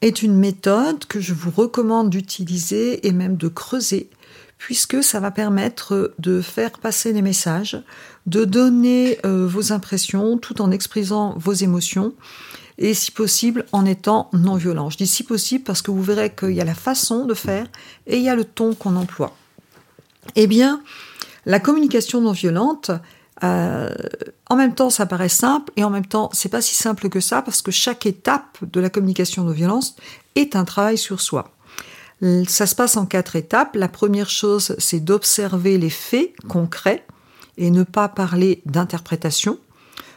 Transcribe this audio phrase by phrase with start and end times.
[0.00, 4.10] est une méthode que je vous recommande d'utiliser et même de creuser
[4.58, 7.80] puisque ça va permettre de faire passer des messages,
[8.26, 12.12] de donner euh, vos impressions tout en exprimant vos émotions
[12.76, 14.90] et si possible en étant non violent.
[14.90, 17.66] Je dis si possible parce que vous verrez qu'il y a la façon de faire
[18.06, 19.34] et il y a le ton qu'on emploie.
[20.34, 20.82] Eh bien,
[21.46, 22.90] la communication non violente,
[23.44, 23.88] euh,
[24.48, 27.20] en même temps, ça paraît simple et en même temps, c'est pas si simple que
[27.20, 29.96] ça parce que chaque étape de la communication non violence
[30.34, 31.52] est un travail sur soi.
[32.48, 33.76] Ça se passe en quatre étapes.
[33.76, 37.04] La première chose, c'est d'observer les faits concrets
[37.58, 39.58] et ne pas parler d'interprétation.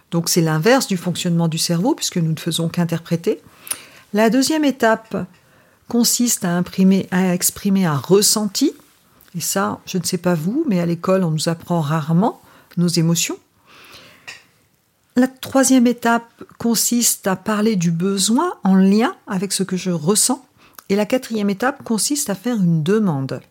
[0.10, 3.40] Donc c'est l'inverse du fonctionnement du cerveau puisque nous ne faisons qu'interpréter.
[4.14, 5.16] La deuxième étape
[5.88, 8.74] consiste à, imprimer, à exprimer un ressenti.
[9.36, 12.41] Et ça, je ne sais pas vous, mais à l'école, on nous apprend rarement
[12.78, 13.38] nos émotions.
[15.16, 20.46] La troisième étape consiste à parler du besoin en lien avec ce que je ressens.
[20.90, 23.42] Et la quatrième étape consiste à faire une demande.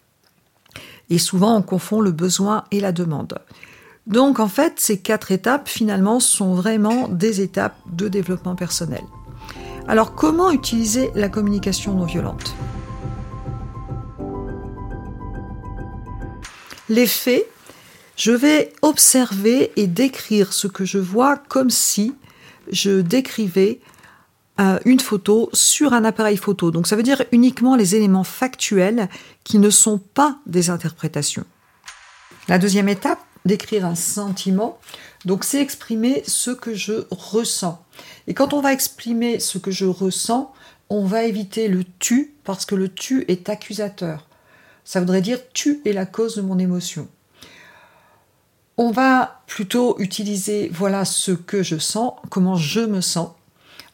[1.10, 3.38] Et souvent, on confond le besoin et la demande.
[4.06, 9.02] Donc, en fait, ces quatre étapes, finalement, sont vraiment des étapes de développement personnel.
[9.86, 12.54] Alors, comment utiliser la communication non violente?
[16.88, 17.46] Les faits,
[18.20, 22.14] je vais observer et décrire ce que je vois comme si
[22.70, 23.80] je décrivais
[24.84, 26.70] une photo sur un appareil photo.
[26.70, 29.08] Donc ça veut dire uniquement les éléments factuels
[29.42, 31.46] qui ne sont pas des interprétations.
[32.46, 34.78] La deuxième étape, d'écrire un sentiment,
[35.24, 37.82] donc c'est exprimer ce que je ressens.
[38.26, 40.52] Et quand on va exprimer ce que je ressens,
[40.90, 44.26] on va éviter le tu parce que le tu est accusateur.
[44.84, 47.08] Ça voudrait dire tu es la cause de mon émotion.
[48.82, 53.28] On va plutôt utiliser voilà ce que je sens, comment je me sens.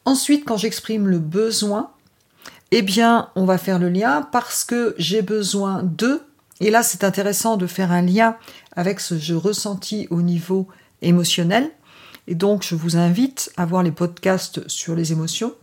[0.05, 1.91] Ensuite, quand j'exprime le besoin,
[2.71, 6.21] eh bien, on va faire le lien parce que j'ai besoin de,
[6.61, 8.37] et là c'est intéressant de faire un lien
[8.77, 10.69] avec ce je ressenti au niveau
[11.01, 11.69] émotionnel,
[12.27, 15.53] et donc je vous invite à voir les podcasts sur les émotions.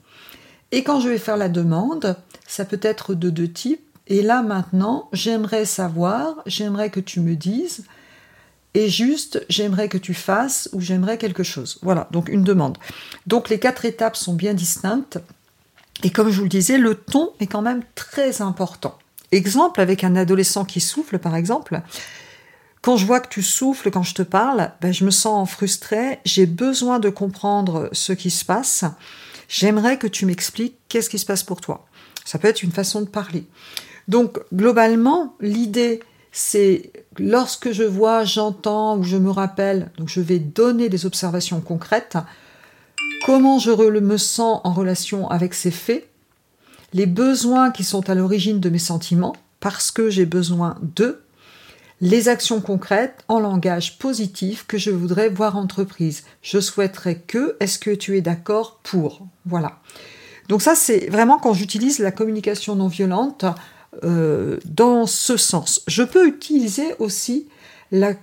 [0.70, 4.42] Et quand je vais faire la demande, ça peut être de deux types, et là
[4.42, 7.86] maintenant, j'aimerais savoir, j'aimerais que tu me dises,
[8.74, 11.78] et juste j'aimerais que tu fasses ou j'aimerais quelque chose.
[11.82, 12.76] Voilà, donc une demande.
[13.26, 15.18] Donc les quatre étapes sont bien distinctes.
[16.02, 18.98] Et comme je vous le disais, le ton est quand même très important.
[19.32, 21.80] Exemple avec un adolescent qui souffle, par exemple.
[22.82, 26.18] Quand je vois que tu souffles quand je te parle, ben, je me sens frustrée,
[26.24, 28.84] j'ai besoin de comprendre ce qui se passe.
[29.48, 31.86] J'aimerais que tu m'expliques qu'est-ce qui se passe pour toi.
[32.24, 33.46] Ça peut être une façon de parler.
[34.08, 36.00] Donc globalement, l'idée,
[36.36, 41.60] c'est lorsque je vois, j'entends ou je me rappelle, donc je vais donner des observations
[41.60, 42.18] concrètes,
[43.24, 46.08] comment je me sens en relation avec ces faits,
[46.92, 51.22] les besoins qui sont à l'origine de mes sentiments, parce que j'ai besoin d'eux,
[52.00, 56.24] les actions concrètes en langage positif que je voudrais voir entreprise.
[56.42, 59.24] Je souhaiterais que, est-ce que tu es d'accord pour?
[59.46, 59.78] Voilà.
[60.48, 63.44] Donc ça, c'est vraiment quand j'utilise la communication non violente
[64.02, 65.82] euh, dans ce sens.
[65.86, 67.48] Je peux utiliser aussi
[67.90, 68.14] la,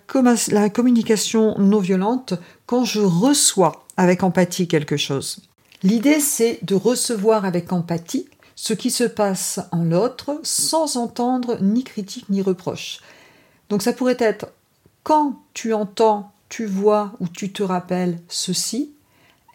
[0.49, 2.33] la communication non violente
[2.65, 5.39] quand je reçois avec empathie quelque chose.
[5.83, 11.83] L'idée, c'est de recevoir avec empathie ce qui se passe en l'autre sans entendre ni
[11.83, 12.99] critique ni reproche.
[13.69, 14.47] Donc ça pourrait être
[15.03, 18.91] quand tu entends, tu vois ou tu te rappelles ceci,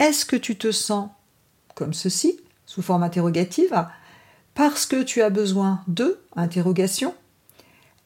[0.01, 1.09] est-ce que tu te sens
[1.77, 3.87] comme ceci, sous forme interrogative
[4.57, 7.15] parce que tu as besoin de interrogation.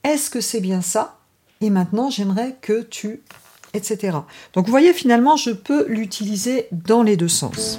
[0.05, 1.19] Est-ce que c'est bien ça
[1.63, 3.23] Et maintenant, j'aimerais que tu
[3.73, 4.19] etc.
[4.55, 7.79] Donc vous voyez, finalement, je peux l'utiliser dans les deux sens.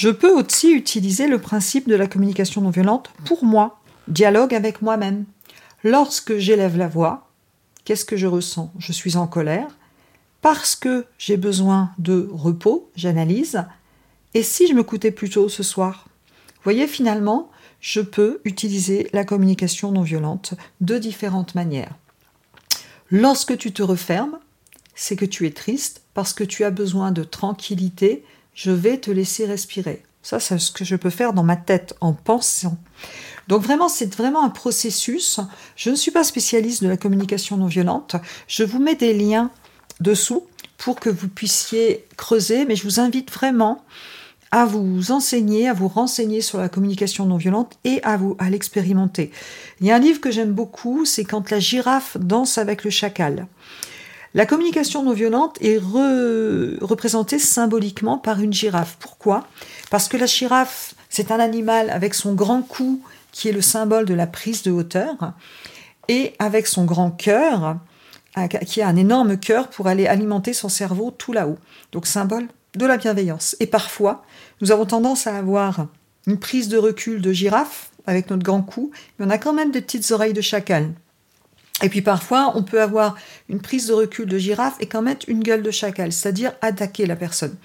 [0.00, 4.80] Je peux aussi utiliser le principe de la communication non violente pour moi, dialogue avec
[4.80, 5.26] moi-même.
[5.84, 7.28] Lorsque j'élève la voix,
[7.84, 8.72] qu'est-ce que je ressens?
[8.78, 9.76] Je suis en colère
[10.40, 13.62] parce que j'ai besoin de repos, j'analyse.
[14.32, 16.06] Et si je me coûtais plus tôt ce soir?
[16.08, 17.50] Vous voyez, finalement,
[17.82, 21.94] je peux utiliser la communication non violente de différentes manières.
[23.10, 24.38] Lorsque tu te refermes,
[24.94, 28.24] c'est que tu es triste parce que tu as besoin de tranquillité,
[28.54, 30.02] je vais te laisser respirer.
[30.22, 32.76] Ça, c'est ce que je peux faire dans ma tête en pensant.
[33.48, 35.40] Donc vraiment, c'est vraiment un processus.
[35.76, 38.16] Je ne suis pas spécialiste de la communication non violente.
[38.46, 39.50] Je vous mets des liens
[40.00, 40.46] dessous
[40.78, 43.82] pour que vous puissiez creuser, mais je vous invite vraiment
[44.50, 48.50] à vous enseigner, à vous renseigner sur la communication non violente et à vous à
[48.50, 49.30] l'expérimenter.
[49.80, 52.90] Il y a un livre que j'aime beaucoup, c'est quand la girafe danse avec le
[52.90, 53.46] chacal.
[54.32, 58.96] La communication non violente est représentée symboliquement par une girafe.
[59.00, 59.44] Pourquoi?
[59.90, 64.04] Parce que la girafe, c'est un animal avec son grand cou qui est le symbole
[64.04, 65.32] de la prise de hauteur
[66.06, 67.76] et avec son grand cœur
[68.66, 71.58] qui a un énorme cœur pour aller alimenter son cerveau tout là-haut.
[71.90, 73.56] Donc symbole de la bienveillance.
[73.58, 74.24] Et parfois,
[74.60, 75.88] nous avons tendance à avoir
[76.28, 79.72] une prise de recul de girafe avec notre grand cou, mais on a quand même
[79.72, 80.92] des petites oreilles de chacal.
[81.82, 83.16] Et puis parfois, on peut avoir
[83.48, 87.06] une prise de recul de girafe et quand même une gueule de chacal, c'est-à-dire attaquer
[87.06, 87.56] la personne.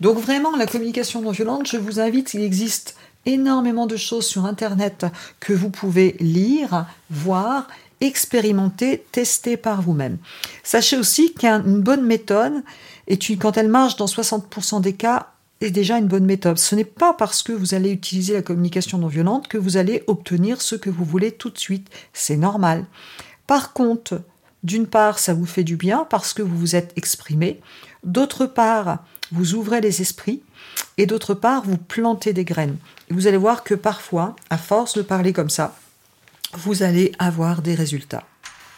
[0.00, 2.96] Donc vraiment, la communication non violente, je vous invite, il existe
[3.26, 5.06] énormément de choses sur Internet
[5.40, 7.66] que vous pouvez lire, voir,
[8.00, 10.18] expérimenter, tester par vous-même.
[10.62, 12.62] Sachez aussi qu'une bonne méthode,
[13.08, 15.28] et quand elle marche dans 60% des cas,
[15.60, 16.58] est déjà une bonne méthode.
[16.58, 20.04] Ce n'est pas parce que vous allez utiliser la communication non violente que vous allez
[20.06, 21.88] obtenir ce que vous voulez tout de suite.
[22.12, 22.84] C'est normal.
[23.48, 24.20] Par contre,
[24.62, 27.58] d'une part, ça vous fait du bien parce que vous vous êtes exprimé.
[28.04, 28.98] D'autre part,
[29.32, 30.42] vous ouvrez les esprits.
[30.98, 32.76] Et d'autre part, vous plantez des graines.
[33.08, 35.74] Et vous allez voir que parfois, à force de parler comme ça,
[36.52, 38.24] vous allez avoir des résultats.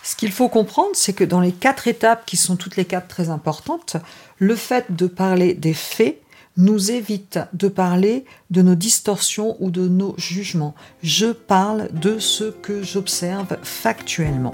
[0.05, 3.09] Ce qu'il faut comprendre, c'est que dans les quatre étapes qui sont toutes les quatre
[3.09, 3.97] très importantes,
[4.39, 6.23] le fait de parler des faits
[6.61, 10.75] nous évite de parler de nos distorsions ou de nos jugements.
[11.03, 14.53] Je parle de ce que j'observe factuellement.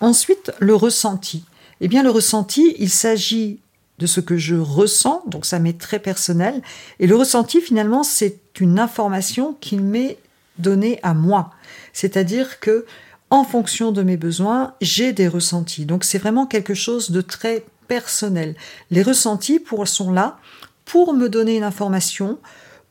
[0.00, 1.44] Ensuite, le ressenti.
[1.80, 3.60] Eh bien, le ressenti, il s'agit
[4.06, 6.62] ce que je ressens, donc ça m'est très personnel.
[7.00, 10.18] Et le ressenti, finalement, c'est une information qui m'est
[10.58, 11.50] donnée à moi.
[11.92, 12.86] C'est-à-dire que,
[13.30, 15.86] en fonction de mes besoins, j'ai des ressentis.
[15.86, 18.54] Donc c'est vraiment quelque chose de très personnel.
[18.90, 20.38] Les ressentis pour, sont là
[20.84, 22.38] pour me donner une information,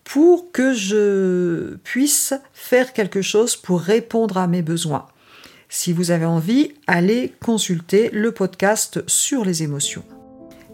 [0.03, 5.05] pour que je puisse faire quelque chose pour répondre à mes besoins.
[5.69, 10.03] Si vous avez envie, allez consulter le podcast sur les émotions.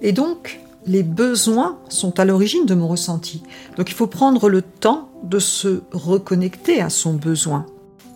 [0.01, 3.43] Et donc, les besoins sont à l'origine de mon ressenti.
[3.77, 7.65] Donc il faut prendre le temps de se reconnecter à son besoin.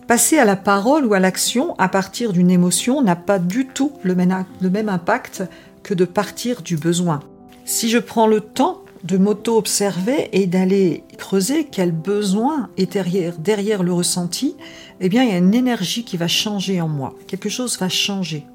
[0.08, 3.92] Passer à la parole ou à l'action à partir d'une émotion n'a pas du tout
[4.02, 5.44] le même, impact
[5.82, 7.20] que de partir du besoin.
[7.64, 13.82] Si je prends le temps de m'auto-observer et d'aller creuser quel besoin est derrière, derrière
[13.82, 14.56] le ressenti,
[15.00, 17.14] eh bien, il y a une énergie qui va changer en moi.
[17.26, 18.46] Quelque chose va changer.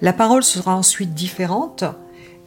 [0.00, 1.84] La parole sera ensuite différente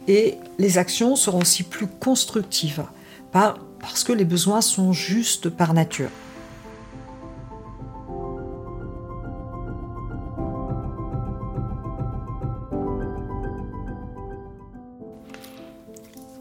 [0.08, 2.84] et les actions seront aussi plus constructives
[3.32, 6.10] parce que les besoins sont justes par nature.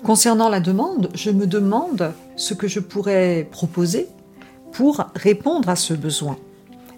[0.03, 4.07] Concernant la demande, je me demande ce que je pourrais proposer
[4.71, 6.37] pour répondre à ce besoin.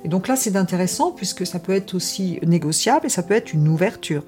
[0.04, 3.54] Et donc là, c'est intéressant puisque ça peut être aussi négociable et ça peut être
[3.54, 4.24] une ouverture.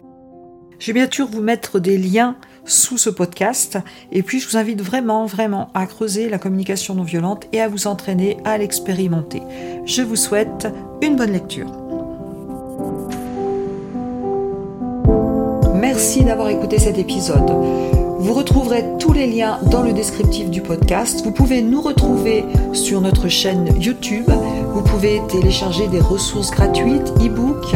[0.80, 3.78] Je vais bien sûr vous mettre des liens sous ce podcast
[4.14, 7.68] et puis je vous invite vraiment, vraiment à creuser la communication non violente et à
[7.68, 9.42] vous entraîner à l'expérimenter.
[9.86, 10.70] Je vous souhaite
[11.02, 11.70] une bonne lecture.
[15.76, 17.50] Merci d'avoir écouté cet épisode.
[18.20, 21.24] Vous retrouverez tous les liens dans le descriptif du podcast.
[21.26, 24.30] Vous pouvez nous retrouver sur notre chaîne YouTube.
[24.74, 27.76] Vous pouvez télécharger des ressources gratuites, e-books.